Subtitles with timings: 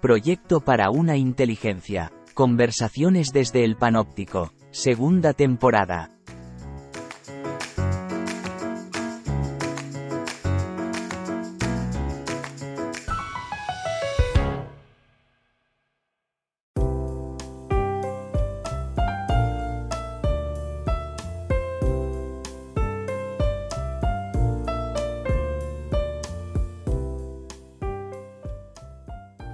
[0.00, 2.10] Proyecto para una inteligencia.
[2.32, 4.50] Conversaciones desde el panóptico.
[4.70, 6.19] Segunda temporada.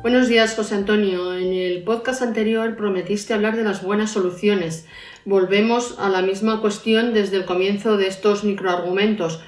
[0.07, 1.35] Buenos días, José Antonio.
[1.35, 4.87] En el podcast anterior prometiste hablar de las buenas soluciones.
[5.25, 9.43] Volvemos a la misma cuestión desde el comienzo de estos microargumentos.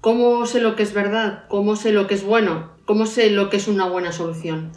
[0.00, 1.44] ¿Cómo sé lo que es verdad?
[1.46, 2.72] ¿Cómo sé lo que es bueno?
[2.84, 4.72] ¿Cómo sé lo que es una buena solución?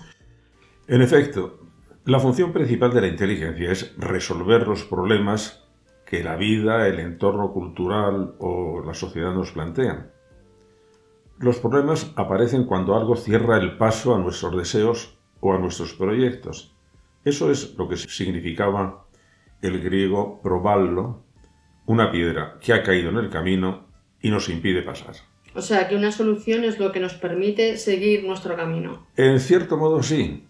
[0.88, 1.60] En efecto,
[2.04, 5.64] la función principal de la inteligencia es resolver los problemas
[6.06, 10.12] que la vida, el entorno cultural o la sociedad nos plantean.
[11.38, 16.74] Los problemas aparecen cuando algo cierra el paso a nuestros deseos o a nuestros proyectos.
[17.26, 19.06] Eso es lo que significaba
[19.62, 21.24] el griego proballo,
[21.86, 23.88] una piedra que ha caído en el camino
[24.22, 25.16] y nos impide pasar.
[25.56, 29.08] O sea, que una solución es lo que nos permite seguir nuestro camino.
[29.16, 30.46] En cierto modo sí,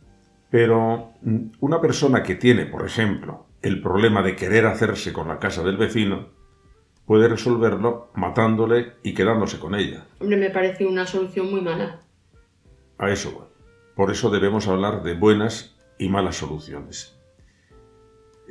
[0.49, 5.39] pero mm, una persona que tiene, por ejemplo, el problema de querer hacerse con la
[5.39, 6.29] casa del vecino,
[7.05, 10.05] puede resolverlo matándole y quedándose con ella.
[10.19, 12.01] Hombre, me parece una solución muy mala.
[12.97, 13.45] A eso voy.
[13.95, 17.17] Por eso debemos hablar de buenas y malas soluciones.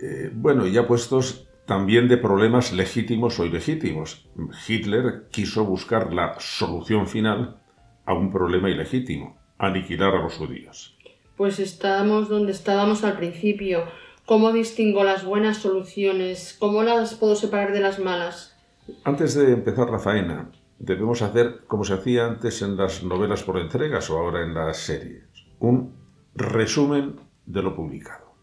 [0.02, 4.28] Eh, bueno, ya puestos también de problemas legítimos o ilegítimos.
[4.66, 7.60] Hitler quiso buscar la solución final
[8.04, 10.96] a un problema ilegítimo, aniquilar a los judíos.
[11.36, 13.84] Pues estamos donde estábamos al principio.
[14.26, 16.56] ¿Cómo distingo las buenas soluciones?
[16.58, 18.56] ¿Cómo las puedo separar de las malas?
[19.04, 23.58] Antes de empezar la faena, debemos hacer como se hacía antes en las novelas por
[23.58, 25.24] entregas o ahora en las series
[25.58, 25.94] un
[26.34, 28.34] resumen de lo publicado.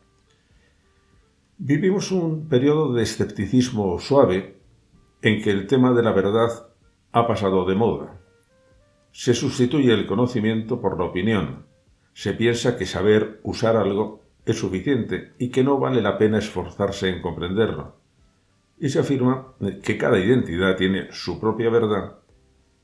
[1.57, 4.57] Vivimos un periodo de escepticismo suave
[5.21, 6.67] en que el tema de la verdad
[7.11, 8.19] ha pasado de moda.
[9.11, 11.65] Se sustituye el conocimiento por la opinión.
[12.13, 17.09] Se piensa que saber usar algo es suficiente y que no vale la pena esforzarse
[17.09, 17.95] en comprenderlo.
[18.79, 19.53] Y se afirma
[19.83, 22.17] que cada identidad tiene su propia verdad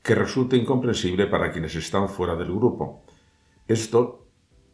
[0.02, 3.02] que resulta incomprensible para quienes están fuera del grupo.
[3.66, 4.28] Esto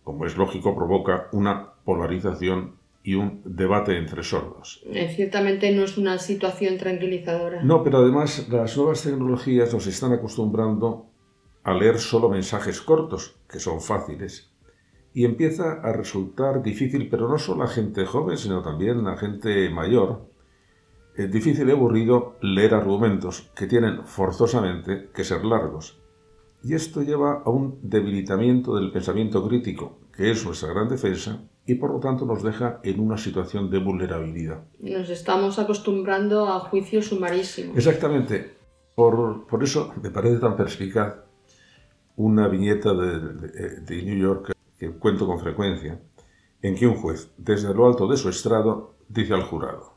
[0.05, 4.83] como es lógico, provoca una polarización y un debate entre sordos.
[4.87, 7.63] Eh, ciertamente no es una situación tranquilizadora.
[7.63, 11.07] No, pero además las nuevas tecnologías nos están acostumbrando
[11.65, 14.51] a leer solo mensajes cortos, que son fáciles,
[15.15, 19.71] y empieza a resultar difícil, pero no solo a gente joven, sino también a gente
[19.71, 20.27] mayor,
[21.17, 26.01] es difícil y aburrido leer argumentos que tienen forzosamente que ser largos.
[26.65, 31.77] Y esto lleva a un debilitamiento del pensamiento crítico, que es nuestra gran defensa, y
[31.77, 34.65] por lo tanto nos deja en una situación de vulnerabilidad.
[34.81, 37.77] Nos estamos acostumbrando a juicios sumarísimos.
[37.77, 38.57] Exactamente.
[38.97, 41.17] Por, eso me parece tan perspicaz
[42.17, 46.01] una viñeta de, de New York que cuento con frecuencia,
[46.63, 49.95] en que un juez, desde lo alto de su estrado, dice al jurado,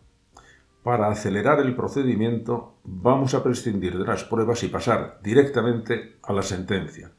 [0.84, 6.42] para acelerar el procedimiento, vamos a prescindir de las pruebas y pasar directamente a la
[6.42, 7.12] sentencia.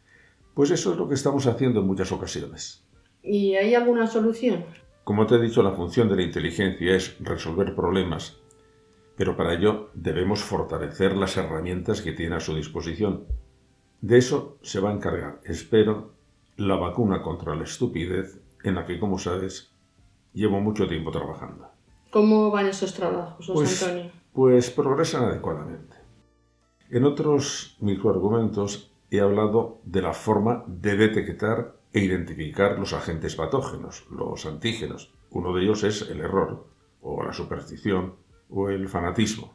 [0.54, 2.86] Pues eso es lo que estamos haciendo en muchas ocasiones.
[3.22, 4.64] ¿Y hay alguna solución?
[5.04, 8.38] Como te he dicho, la función de la inteligencia es resolver problemas,
[9.16, 13.26] pero para ello debemos fortalecer las herramientas que tiene a su disposición.
[14.00, 16.14] De eso se va a encargar, espero,
[16.58, 19.72] la vacuna contra la estupidez en la que, como sabes,
[20.34, 21.68] llevo mucho tiempo trabajando.
[22.10, 24.12] ¿Cómo van esos trabajos, José pues, Antonio?
[24.32, 25.96] Pues progresan adecuadamente.
[26.90, 34.04] En otros microargumentos he hablado de la forma de detectar e identificar los agentes patógenos,
[34.10, 35.14] los antígenos.
[35.30, 36.66] Uno de ellos es el error,
[37.00, 38.16] o la superstición,
[38.50, 39.54] o el fanatismo.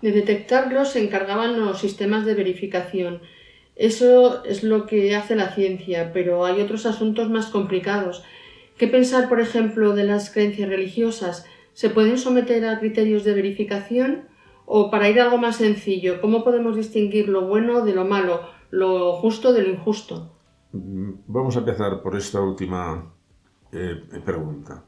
[0.00, 3.20] De detectarlos se encargaban los sistemas de verificación.
[3.76, 8.22] Eso es lo que hace la ciencia, pero hay otros asuntos más complicados.
[8.76, 11.46] ¿Qué pensar, por ejemplo, de las creencias religiosas?
[11.72, 14.28] ¿Se pueden someter a criterios de verificación?
[14.66, 18.42] O para ir a algo más sencillo, ¿cómo podemos distinguir lo bueno de lo malo,
[18.70, 20.38] lo justo de lo injusto?
[20.72, 23.12] Mm, vamos a empezar por esta última
[23.72, 24.84] eh, pregunta.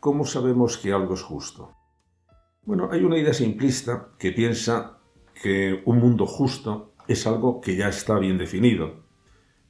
[0.00, 1.74] ¿Cómo sabemos que algo es justo?
[2.62, 4.98] Bueno, hay una idea simplista que piensa
[5.42, 9.00] que un mundo justo es algo que ya está bien definido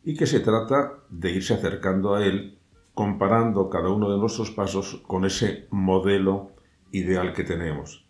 [0.05, 2.59] y que se trata de irse acercando a él
[2.95, 6.51] comparando cada uno de nuestros pasos con ese modelo
[6.91, 8.05] ideal que tenemos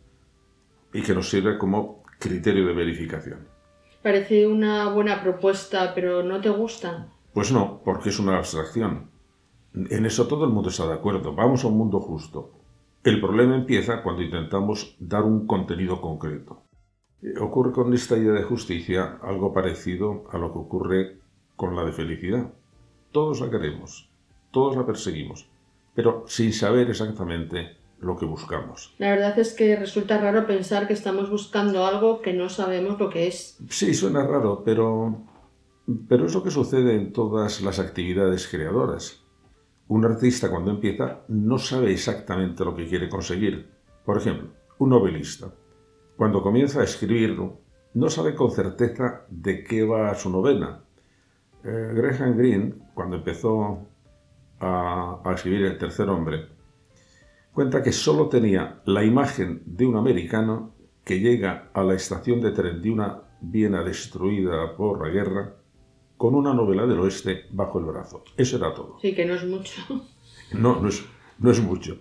[0.94, 3.46] y que nos sirve como criterio de verificación.
[4.02, 7.08] Parece una buena propuesta, pero ¿no te gusta?
[7.34, 9.10] Pues no, porque es una abstracción.
[9.74, 11.34] En eso todo el mundo está de acuerdo.
[11.34, 12.52] Vamos a un mundo justo.
[13.04, 16.62] El problema empieza cuando intentamos dar un contenido concreto.
[17.22, 21.18] Eh, ocurre con esta idea de justicia algo parecido a lo que ocurre
[21.56, 22.52] con la de felicidad.
[23.12, 24.10] Todos la queremos,
[24.50, 25.48] todos la perseguimos,
[25.94, 28.94] pero sin saber exactamente lo que buscamos.
[28.98, 33.10] La verdad es que resulta raro pensar que estamos buscando algo que no sabemos lo
[33.10, 33.58] que es.
[33.68, 35.18] Sí, suena raro, pero,
[36.08, 39.24] pero es lo que sucede en todas las actividades creadoras.
[39.88, 43.68] Un artista cuando empieza no sabe exactamente lo que quiere conseguir.
[44.04, 45.52] Por ejemplo, un novelista.
[46.18, 47.60] Cuando comienza a escribirlo,
[47.94, 50.82] no sabe con certeza de qué va su novela.
[51.62, 53.86] Eh, Graham Greene, cuando empezó
[54.58, 56.48] a, a escribir El tercer hombre,
[57.52, 60.74] cuenta que solo tenía la imagen de un americano
[61.04, 65.54] que llega a la estación de tren de una Viena destruida por la guerra
[66.16, 68.24] con una novela del oeste bajo el brazo.
[68.36, 68.98] Eso era todo.
[69.00, 69.80] Sí, que no es mucho.
[70.52, 71.04] No, no es,
[71.38, 71.98] no es mucho.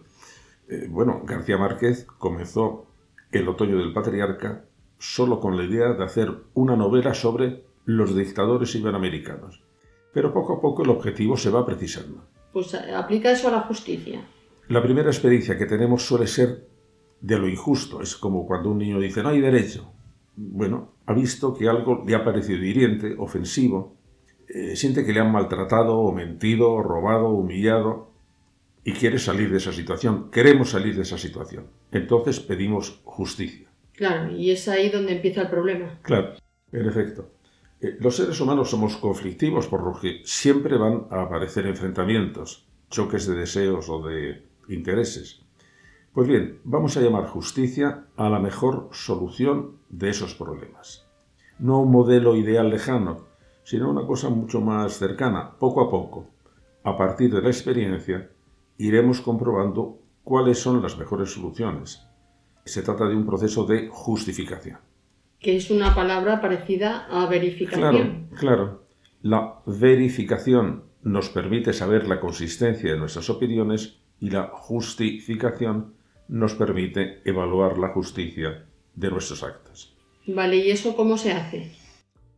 [0.68, 2.87] Eh, bueno, García Márquez comenzó
[3.32, 4.66] El otoño del patriarca
[5.00, 9.62] solo con la idea de hacer una novela sobre los dictadores iberoamericanos.
[10.14, 12.24] Pero poco a poco el objetivo se va precisando.
[12.52, 14.22] Pues eh, aplica eso a la justicia.
[14.70, 16.68] La primera experiencia que tenemos suele ser
[17.22, 18.02] de lo injusto.
[18.02, 19.92] Es como cuando un niño dice, no hay derecho.
[20.36, 23.96] Bueno, ha visto que algo le ha parecido hiriente, ofensivo,
[24.48, 28.17] eh, siente que le han maltratado o mentido, robado, humillado
[28.88, 30.32] y quiere salir de esa situación.
[30.32, 31.68] Queremos salir de esa situación.
[31.92, 33.68] Entonces pedimos justicia.
[33.92, 36.00] Claro, y es ahí donde empieza el problema.
[36.04, 36.36] Claro,
[36.72, 37.34] en efecto.
[37.82, 43.28] Eh, los seres humanos somos conflictivos, por lo que siempre van a aparecer enfrentamientos, choques
[43.28, 45.42] de deseos o de intereses.
[46.14, 51.06] Pues bien, vamos a llamar justicia a la mejor solución de esos problemas.
[51.60, 53.28] No un modelo ideal lejano,
[53.66, 56.30] sino una cosa mucho más cercana, poco a poco.
[56.86, 58.30] A partir de la experiencia,
[58.78, 62.06] iremos comprobando cuáles son las mejores soluciones.
[62.66, 64.80] Se trata de un proceso de justificación.
[65.40, 68.28] Que es una palabra parecida a verificación.
[68.30, 68.88] Claro, claro.
[69.22, 75.94] La verificación nos permite saber la consistencia de nuestras opiniones y la justificación
[76.28, 78.66] nos permite evaluar la justicia
[78.96, 79.96] de nuestros actos.
[80.28, 81.72] Vale, ¿y eso cómo se hace?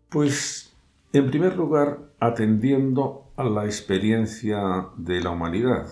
[0.09, 0.75] Pues,
[1.13, 5.87] en primer lugar, atendiendo a la experiencia de la humanidad.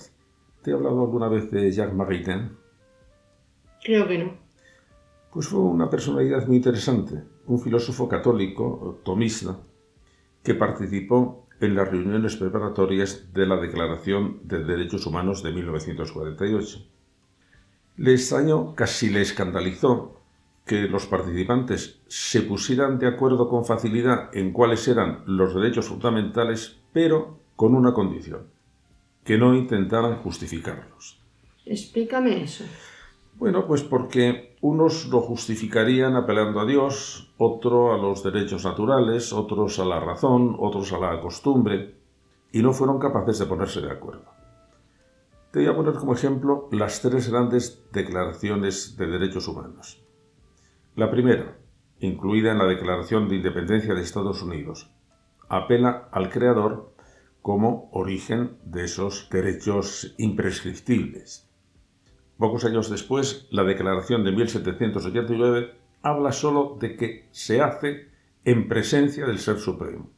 [0.67, 2.57] ¿Te he hablado alguna vez de Jacques Maritain?
[3.85, 4.33] Creo que no.
[5.31, 9.61] Pues fue una personalidad muy interesante, un filósofo católico, tomista,
[10.43, 16.79] que participó en las reuniones preparatorias de la Declaración de Derechos Humanos de 1948.
[17.95, 20.19] Le extrañó, casi le escandalizó,
[20.65, 26.81] que los participantes se pusieran de acuerdo con facilidad en cuáles eran los derechos fundamentales,
[26.91, 28.56] pero con una condición,
[29.27, 31.21] que no intentaran justificarlos.
[31.65, 32.63] Explícame eso.
[33.35, 39.79] Bueno, pues porque unos lo justificarían apelando a Dios, otro a los derechos naturales, otros
[39.79, 41.95] a la razón, otros a la costumbre,
[42.53, 44.31] y no fueron capaces de ponerse de acuerdo.
[45.51, 50.01] Te voy a poner como ejemplo las tres grandes declaraciones de derechos humanos.
[50.95, 51.57] La primera,
[51.99, 54.89] incluida en la Declaración de Independencia de Estados Unidos,
[55.49, 56.95] apela al Creador
[57.47, 61.47] como origen de esos derechos imprescriptibles
[62.37, 68.09] Pocos años después, la Declaración de 1789 habla solo de que se hace
[68.43, 70.09] en presencia del Ser Supremo.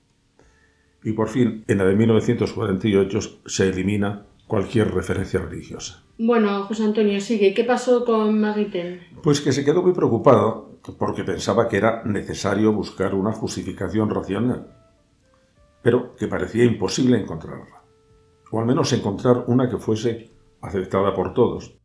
[1.03, 6.03] Y por fin, en la de 1948 se elimina cualquier referencia religiosa.
[6.17, 7.53] Bueno, José Antonio, sigue.
[7.53, 9.01] ¿Qué pasó con Maritain?
[9.21, 14.78] Pues que se quedó muy preocupado porque pensaba que era necesario buscar una justificación racional,
[15.81, 17.83] pero que parecía imposible encontrarla,
[18.51, 20.31] o al menos encontrar una que fuese
[20.61, 21.77] aceptada por todos.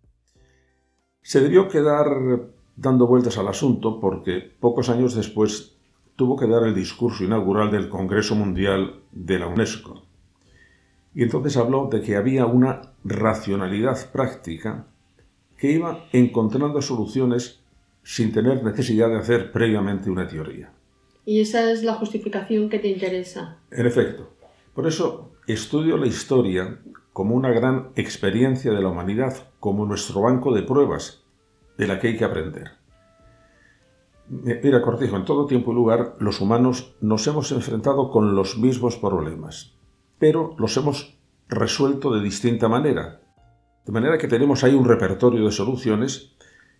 [1.22, 2.06] Se debió quedar
[2.76, 5.76] dando vueltas al asunto porque pocos años después
[6.16, 10.02] tuvo que dar el discurso inaugural del Congreso Mundial de la UNESCO.
[11.14, 14.86] Y entonces habló de que había una racionalidad práctica
[15.56, 17.60] que iba encontrando soluciones
[18.02, 20.73] sin tener necesidad de hacer previamente una teoría.
[21.24, 23.58] Y esa es la justificación que te interesa.
[23.70, 24.30] En efecto.
[24.74, 26.80] Por eso estudio la historia
[27.12, 31.24] como una gran experiencia de la humanidad, como nuestro banco de pruebas,
[31.78, 32.72] de la que hay que aprender.
[34.28, 38.96] Mira, cortijo, en todo tiempo y lugar los humanos nos hemos enfrentado con los mismos
[38.96, 39.76] problemas,
[40.18, 43.20] pero los hemos resuelto de distinta manera.
[43.84, 46.34] De manera que tenemos ahí un repertorio de soluciones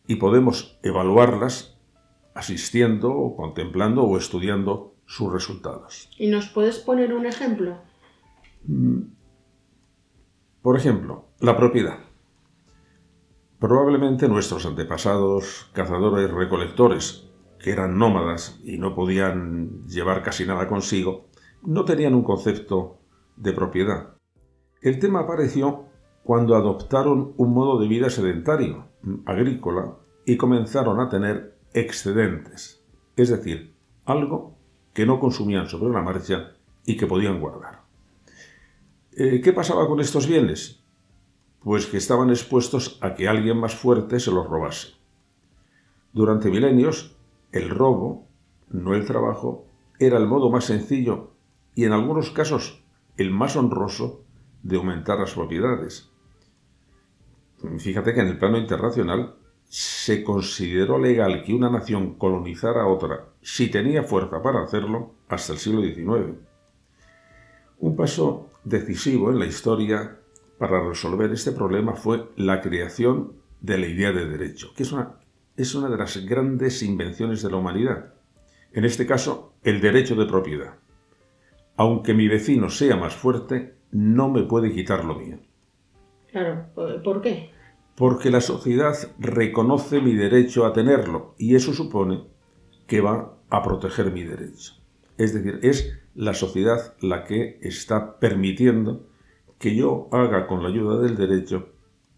[0.06, 1.73] y podemos evaluarlas
[2.34, 6.10] asistiendo contemplando o estudiando sus resultados.
[6.18, 7.78] ¿Y nos puedes poner un ejemplo?
[8.66, 9.02] Mm,
[10.62, 11.98] Por ejemplo, la propiedad.
[13.58, 21.28] Probablemente nuestros antepasados, cazadores recolectores, que eran nómadas y no podían llevar casi nada consigo,
[21.62, 22.98] no tenían un concepto
[23.36, 24.16] de propiedad.
[24.82, 25.86] El tema apareció
[26.24, 28.88] cuando adoptaron un modo de vida sedentario,
[29.24, 32.82] agrícola, y comenzaron a tener excedentes,
[33.16, 34.56] es decir, algo
[34.94, 36.52] que no consumían sobre la marcha
[36.86, 37.82] y que podían guardar.
[39.12, 40.82] Eh, ¿Qué pasaba con estos bienes?
[41.60, 44.94] Pues que estaban expuestos a que alguien más fuerte se los robase.
[46.12, 47.16] Durante milenios,
[47.52, 48.28] el robo,
[48.70, 49.66] no el trabajo,
[49.98, 51.32] era el modo más sencillo
[51.74, 52.84] y en algunos casos
[53.16, 54.24] el más honroso
[54.62, 56.10] de aumentar las propiedades.
[57.78, 59.36] Fíjate que en el plano internacional
[59.68, 65.52] se consideró legal que una nación colonizara a otra si tenía fuerza para hacerlo hasta
[65.52, 66.38] el siglo XIX.
[67.78, 70.18] Un paso decisivo en la historia
[70.58, 75.16] para resolver este problema fue la creación de la idea de derecho, que es una,
[75.56, 78.14] es una de las grandes invenciones de la humanidad.
[78.72, 80.74] En este caso, el derecho de propiedad.
[81.76, 85.38] Aunque mi vecino sea más fuerte, no me puede quitar lo mío.
[86.30, 87.53] Claro, ¿por qué?
[87.96, 92.24] Porque la sociedad reconoce mi derecho a tenerlo y eso supone
[92.86, 94.74] que va a proteger mi derecho.
[95.16, 99.06] Es decir, es la sociedad la que está permitiendo
[99.58, 101.68] que yo haga con la ayuda del derecho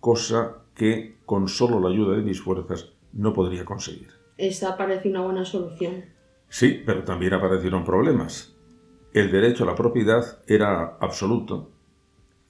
[0.01, 4.09] cosa que con solo la ayuda de mis fuerzas no podría conseguir.
[4.37, 6.05] Esa parece una buena solución.
[6.49, 8.55] Sí, pero también aparecieron problemas.
[9.13, 11.71] El derecho a la propiedad era absoluto.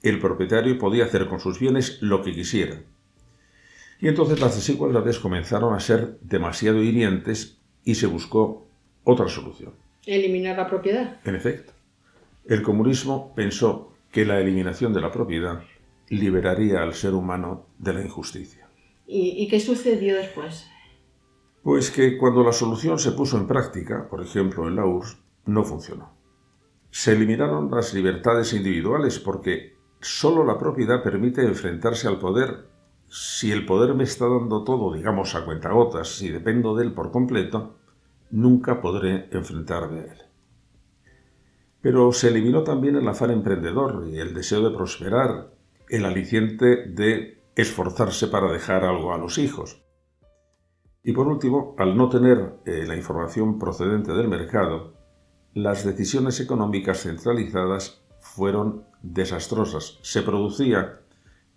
[0.03, 2.81] El propietario podía hacer con sus bienes lo que quisiera.
[3.99, 8.67] Y entonces las desigualdades comenzaron a ser demasiado hirientes y se buscó
[9.03, 9.73] otra solución.
[10.05, 11.19] Eliminar la propiedad.
[11.25, 11.73] En efecto,
[12.45, 15.63] el comunismo pensó que la eliminación de la propiedad
[16.09, 18.67] liberaría al ser humano de la injusticia.
[19.05, 20.67] ¿Y, qué sucedió después?
[21.63, 25.63] Pues que cuando la solución se puso en práctica, por ejemplo en la URSS, no
[25.63, 26.11] funcionó.
[26.91, 32.67] Se eliminaron las libertades individuales porque solo la propiedad permite enfrentarse al poder.
[33.09, 37.11] Si el poder me está dando todo, digamos, a cuentagotas, si dependo de él por
[37.11, 37.77] completo,
[38.31, 40.21] nunca podré enfrentarme a él.
[41.81, 45.53] Pero se eliminó también el afán emprendedor y el deseo de prosperar,
[45.89, 49.81] el aliciente de esforzarse para dejar algo a los hijos.
[51.03, 54.93] Y por último, al no tener eh, la información procedente del mercado,
[55.53, 59.99] las decisiones económicas centralizadas fueron desastrosas.
[60.01, 60.99] Se producía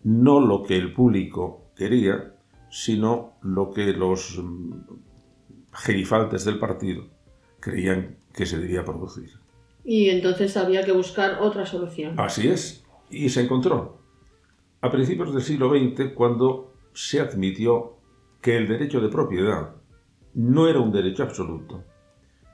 [0.02, 2.34] no lo que el público quería,
[2.70, 4.72] sino lo que los mm,
[5.72, 7.04] gerifaltes del partido
[7.58, 9.30] creían que se debía producir.
[9.84, 12.18] Y entonces había que buscar otra solución.
[12.18, 14.00] Así es, y se encontró.
[14.80, 17.96] A principios del siglo XX, cuando se admitió
[18.40, 19.74] que el derecho de propiedad
[20.34, 21.84] no era un derecho absoluto,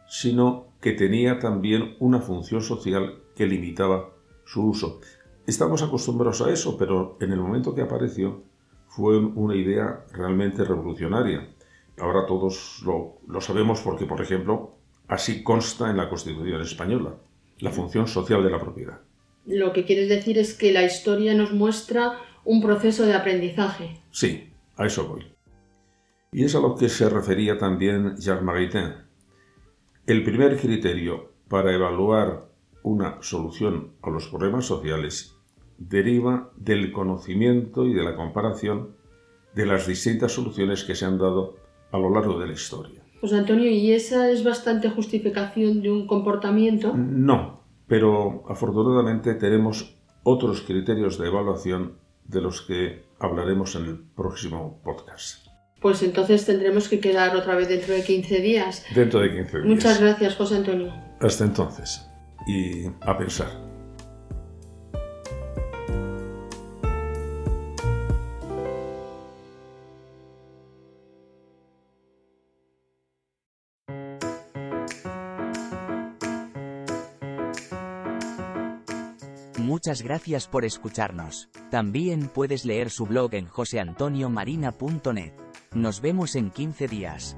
[0.09, 4.11] sino que tenía también una función social que limitaba
[4.45, 5.01] su uso.
[5.47, 8.43] Estamos acostumbrados a eso, pero en el momento que apareció
[8.89, 11.55] fue una idea realmente revolucionaria.
[11.99, 14.75] Ahora todos lo, sabemos porque, por ejemplo,
[15.07, 17.15] así consta en la Constitución española,
[17.61, 19.01] la función social de la propiedad.
[19.45, 24.03] Lo que quieres decir es que la historia nos muestra un proceso de aprendizaje.
[24.11, 25.33] Sí, a eso voy.
[26.33, 28.95] Y es a lo que se refería también Jacques Maritain.
[30.07, 32.49] El primer criterio para evaluar
[32.83, 35.36] una solución a los problemas sociales
[35.79, 38.97] deriva del conocimiento y de la comparación
[39.55, 41.57] de las distintas soluciones que se han dado
[41.91, 43.03] a lo largo de la historia.
[43.21, 46.95] Pues Antonio, ¿y esa es bastante justificación de un comportamiento?
[46.97, 54.81] No, pero afortunadamente tenemos otros criterios de evaluación de los que hablaremos en el próximo
[54.85, 55.47] podcast.
[55.81, 58.85] Pues entonces tendremos que quedar otra vez dentro de 15 días.
[58.95, 59.69] Dentro de 15 días.
[59.69, 60.93] Muchas gracias, José Antonio.
[61.21, 62.07] Hasta entonces.
[62.47, 63.76] Y a pensar.
[79.67, 81.49] Muchas gracias por escucharnos.
[81.73, 85.33] También puedes leer su blog en joseantoniomarina.net.
[85.75, 87.37] Nos vemos en 15 días.